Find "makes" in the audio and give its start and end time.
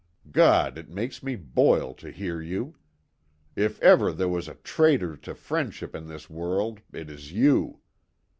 0.89-1.21